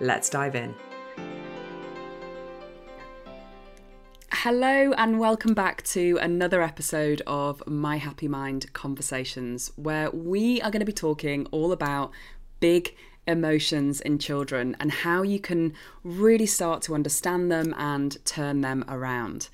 [0.00, 0.74] Let's dive in.
[4.30, 10.70] Hello, and welcome back to another episode of My Happy Mind Conversations, where we are
[10.70, 12.12] going to be talking all about
[12.60, 12.94] big
[13.26, 15.72] emotions in children and how you can
[16.04, 19.48] really start to understand them and turn them around.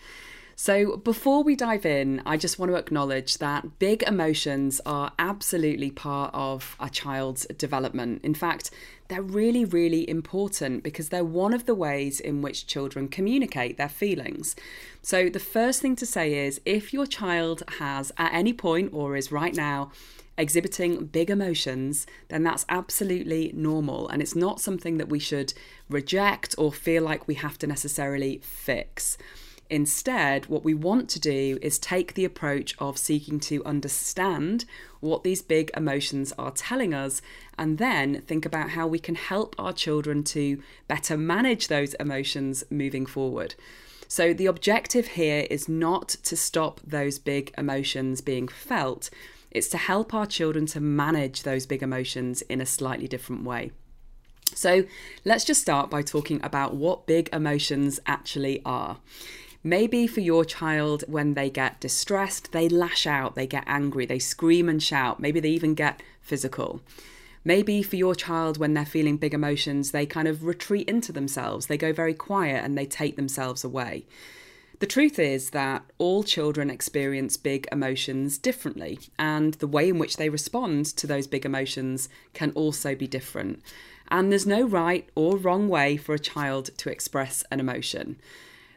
[0.65, 5.91] So, before we dive in, I just want to acknowledge that big emotions are absolutely
[5.91, 8.21] part of a child's development.
[8.23, 8.71] In fact,
[9.09, 13.89] they're really, really important because they're one of the ways in which children communicate their
[13.89, 14.55] feelings.
[15.03, 19.17] So, the first thing to say is if your child has at any point or
[19.17, 19.91] is right now
[20.39, 24.09] exhibiting big emotions, then that's absolutely normal.
[24.09, 25.55] And it's not something that we should
[25.89, 29.19] reject or feel like we have to necessarily fix.
[29.73, 34.67] Instead, what we want to do is take the approach of seeking to understand
[35.01, 37.23] what these big emotions are telling us
[37.57, 42.63] and then think about how we can help our children to better manage those emotions
[42.69, 43.55] moving forward.
[44.09, 49.09] So, the objective here is not to stop those big emotions being felt,
[49.51, 53.71] it's to help our children to manage those big emotions in a slightly different way.
[54.55, 54.85] So,
[55.25, 58.99] let's just start by talking about what big emotions actually are.
[59.65, 64.19] Maybe for your child, when they get distressed, they lash out, they get angry, they
[64.19, 66.81] scream and shout, maybe they even get physical.
[67.45, 71.67] Maybe for your child, when they're feeling big emotions, they kind of retreat into themselves,
[71.67, 74.05] they go very quiet and they take themselves away.
[74.81, 80.17] The truth is that all children experience big emotions differently, and the way in which
[80.17, 83.63] they respond to those big emotions can also be different.
[84.09, 88.17] And there's no right or wrong way for a child to express an emotion.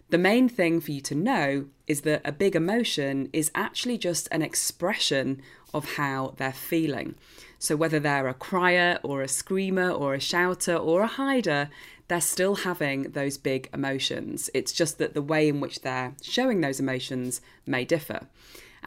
[0.10, 4.28] The main thing for you to know is that a big emotion is actually just
[4.32, 5.42] an expression
[5.74, 7.16] of how they're feeling.
[7.58, 11.70] So, whether they're a crier or a screamer or a shouter or a hider,
[12.08, 14.50] they're still having those big emotions.
[14.54, 18.28] It's just that the way in which they're showing those emotions may differ.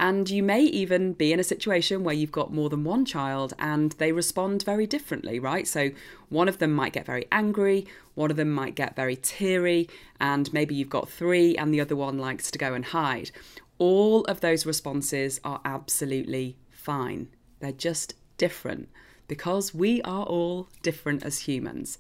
[0.01, 3.53] And you may even be in a situation where you've got more than one child
[3.59, 5.67] and they respond very differently, right?
[5.67, 5.91] So
[6.29, 9.89] one of them might get very angry, one of them might get very teary,
[10.21, 13.33] and maybe you've got three and the other one likes to go and hide.
[13.79, 17.29] All of those responses are absolutely fine.
[17.59, 18.89] They're just different
[19.27, 21.99] because we are all different as humans.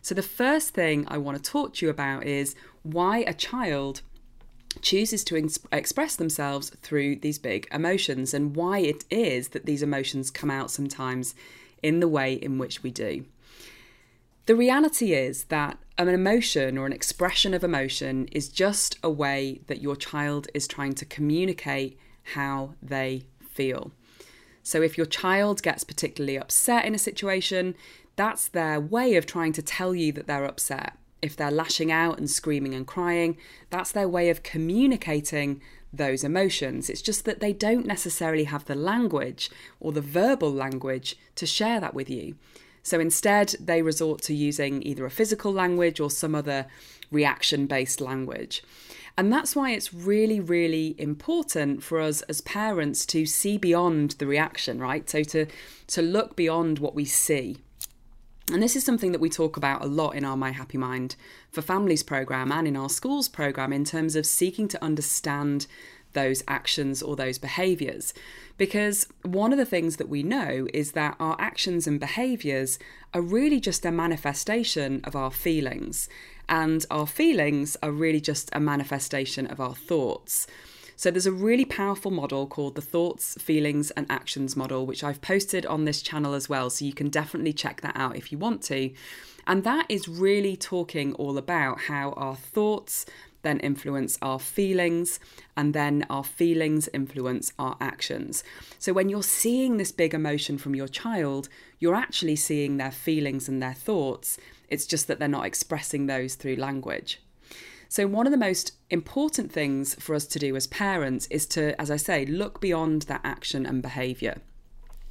[0.00, 4.02] So, the first thing I want to talk to you about is why a child
[4.80, 10.30] chooses to express themselves through these big emotions and why it is that these emotions
[10.30, 11.34] come out sometimes
[11.82, 13.24] in the way in which we do.
[14.46, 19.60] The reality is that an emotion or an expression of emotion is just a way
[19.66, 21.98] that your child is trying to communicate
[22.34, 23.92] how they feel.
[24.64, 27.74] So, if your child gets particularly upset in a situation,
[28.16, 32.18] that's their way of trying to tell you that they're upset if they're lashing out
[32.18, 33.38] and screaming and crying,
[33.70, 35.62] that's their way of communicating
[35.92, 36.90] those emotions.
[36.90, 41.80] It's just that they don't necessarily have the language or the verbal language to share
[41.80, 42.36] that with you.
[42.82, 46.66] So instead, they resort to using either a physical language or some other
[47.10, 48.62] reaction based language.
[49.16, 54.26] And that's why it's really, really important for us as parents to see beyond the
[54.26, 55.08] reaction, right?
[55.08, 55.46] So to,
[55.88, 57.58] to look beyond what we see
[58.50, 61.14] and this is something that we talk about a lot in our My Happy Mind
[61.50, 65.66] for Families program and in our schools program in terms of seeking to understand
[66.12, 68.12] those actions or those behaviors.
[68.58, 72.78] Because one of the things that we know is that our actions and behaviors
[73.14, 76.08] are really just a manifestation of our feelings,
[76.48, 80.46] and our feelings are really just a manifestation of our thoughts.
[80.96, 85.20] So there's a really powerful model called the Thoughts, Feelings, and Actions model, which I've
[85.20, 86.70] posted on this channel as well.
[86.70, 88.92] So you can definitely check that out if you want to.
[89.46, 93.06] And that is really talking all about how our thoughts
[93.42, 95.20] then influence our feelings,
[95.56, 98.42] and then our feelings influence our actions.
[98.78, 101.48] So, when you're seeing this big emotion from your child,
[101.78, 104.38] you're actually seeing their feelings and their thoughts.
[104.68, 107.20] It's just that they're not expressing those through language.
[107.92, 111.78] So, one of the most important things for us to do as parents is to,
[111.78, 114.38] as I say, look beyond that action and behaviour.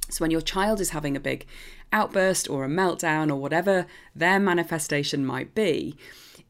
[0.08, 1.46] So, when your child is having a big
[1.92, 3.86] outburst or a meltdown or whatever
[4.16, 5.94] their manifestation might be,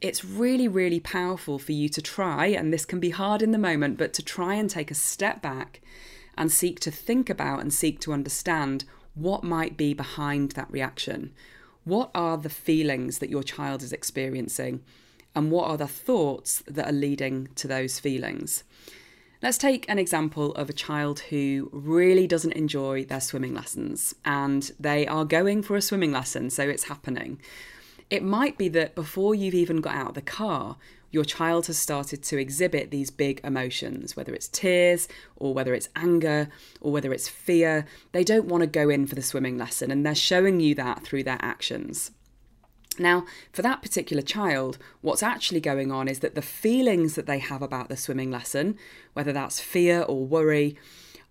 [0.00, 3.58] it's really, really powerful for you to try, and this can be hard in the
[3.58, 5.82] moment, but to try and take a step back
[6.38, 11.35] and seek to think about and seek to understand what might be behind that reaction.
[11.85, 14.82] What are the feelings that your child is experiencing?
[15.34, 18.64] And what are the thoughts that are leading to those feelings?
[19.43, 24.70] Let's take an example of a child who really doesn't enjoy their swimming lessons and
[24.79, 27.40] they are going for a swimming lesson, so it's happening.
[28.08, 30.76] It might be that before you've even got out of the car,
[31.11, 35.88] your child has started to exhibit these big emotions, whether it's tears or whether it's
[35.96, 36.49] anger
[36.81, 37.85] or whether it's fear.
[38.12, 41.02] They don't want to go in for the swimming lesson and they're showing you that
[41.02, 42.12] through their actions.
[42.99, 47.39] Now, for that particular child, what's actually going on is that the feelings that they
[47.39, 48.77] have about the swimming lesson,
[49.12, 50.77] whether that's fear or worry,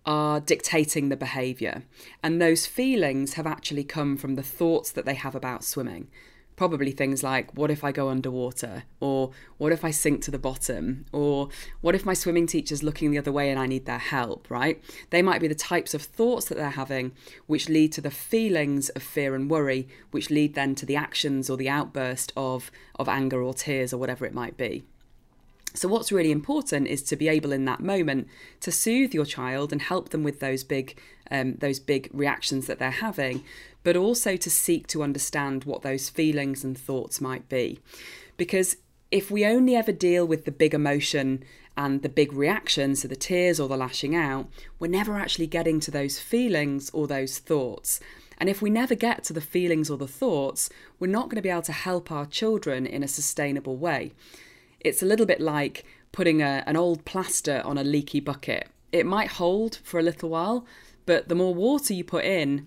[0.04, 1.82] are dictating the behaviour.
[2.22, 6.08] And those feelings have actually come from the thoughts that they have about swimming
[6.56, 8.84] probably things like what if I go underwater?
[9.00, 11.06] Or what if I sink to the bottom?
[11.12, 11.48] Or
[11.80, 14.82] what if my swimming teacher's looking the other way and I need their help, right?
[15.10, 17.12] They might be the types of thoughts that they're having
[17.46, 21.48] which lead to the feelings of fear and worry, which lead then to the actions
[21.48, 24.84] or the outburst of, of anger or tears or whatever it might be.
[25.74, 28.28] So, what's really important is to be able in that moment
[28.60, 30.98] to soothe your child and help them with those big,
[31.30, 33.42] um, those big reactions that they're having,
[33.82, 37.78] but also to seek to understand what those feelings and thoughts might be.
[38.36, 38.76] Because
[39.10, 41.44] if we only ever deal with the big emotion
[41.76, 44.48] and the big reaction, so the tears or the lashing out,
[44.78, 47.98] we're never actually getting to those feelings or those thoughts.
[48.38, 51.42] And if we never get to the feelings or the thoughts, we're not going to
[51.42, 54.12] be able to help our children in a sustainable way.
[54.84, 58.68] It's a little bit like putting a, an old plaster on a leaky bucket.
[58.90, 60.66] It might hold for a little while,
[61.06, 62.66] but the more water you put in,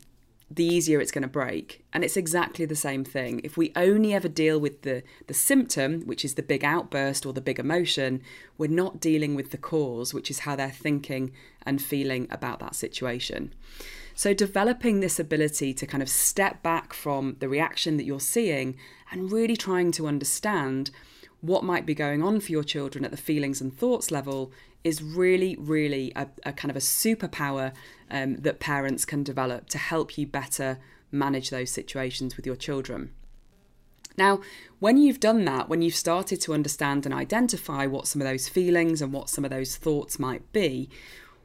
[0.50, 1.84] the easier it's going to break.
[1.92, 3.42] And it's exactly the same thing.
[3.44, 7.34] If we only ever deal with the, the symptom, which is the big outburst or
[7.34, 8.22] the big emotion,
[8.58, 11.32] we're not dealing with the cause, which is how they're thinking
[11.66, 13.54] and feeling about that situation.
[14.18, 18.78] So, developing this ability to kind of step back from the reaction that you're seeing
[19.12, 20.90] and really trying to understand
[21.42, 24.52] what might be going on for your children at the feelings and thoughts level
[24.84, 27.74] is really, really a, a kind of a superpower
[28.10, 30.78] um, that parents can develop to help you better
[31.12, 33.12] manage those situations with your children.
[34.18, 34.42] Now,
[34.80, 38.48] when you've done that, when you've started to understand and identify what some of those
[38.48, 40.90] feelings and what some of those thoughts might be,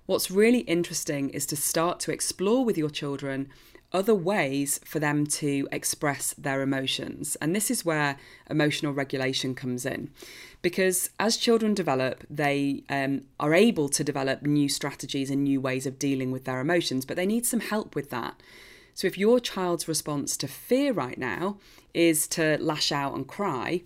[0.06, 3.48] what's really interesting is to start to explore with your children
[3.92, 7.37] other ways for them to express their emotions.
[7.40, 8.16] And this is where
[8.48, 10.10] emotional regulation comes in.
[10.62, 15.87] Because as children develop, they um, are able to develop new strategies and new ways
[15.87, 18.40] of dealing with their emotions, but they need some help with that.
[18.94, 21.58] So if your child's response to fear right now
[21.94, 23.82] is to lash out and cry,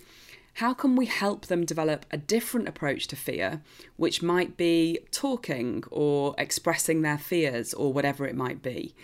[0.54, 3.62] how can we help them develop a different approach to fear,
[3.96, 8.94] which might be talking or expressing their fears or whatever it might be?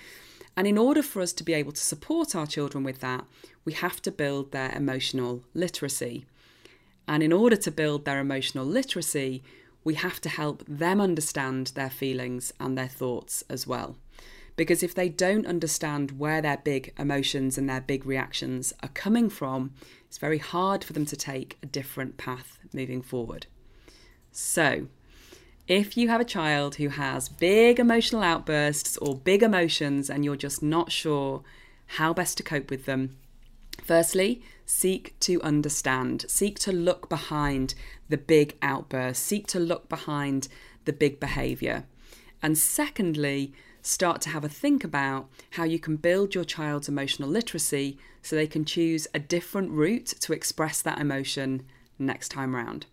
[0.56, 3.25] And in order for us to be able to support our children with that,
[3.64, 6.26] we have to build their emotional literacy.
[7.06, 9.43] And in order to build their emotional literacy,
[9.85, 13.97] we have to help them understand their feelings and their thoughts as well.
[14.56, 19.31] Because if they don't understand where their big emotions and their big reactions are coming
[19.31, 19.72] from,
[20.06, 23.46] it's very hard for them to take a different path moving forward.
[24.32, 24.89] So,
[25.70, 30.34] if you have a child who has big emotional outbursts or big emotions and you're
[30.34, 31.44] just not sure
[31.86, 33.17] how best to cope with them,
[33.81, 37.77] firstly, seek to understand, seek to look behind
[38.08, 40.48] the big outburst, seek to look behind
[40.86, 41.84] the big behaviour.
[42.43, 47.29] And secondly, start to have a think about how you can build your child's emotional
[47.29, 51.62] literacy so they can choose a different route to express that emotion
[51.96, 52.86] next time round.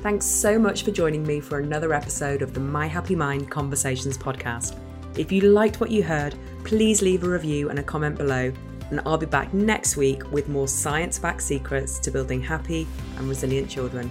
[0.00, 4.16] Thanks so much for joining me for another episode of the My Happy Mind Conversations
[4.16, 4.78] podcast.
[5.16, 8.52] If you liked what you heard, please leave a review and a comment below,
[8.90, 12.86] and I'll be back next week with more science backed secrets to building happy
[13.16, 14.08] and resilient children.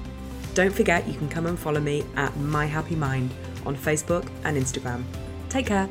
[0.53, 3.31] Don't forget you can come and follow me at My Happy Mind
[3.65, 5.03] on Facebook and Instagram.
[5.47, 5.87] Take care.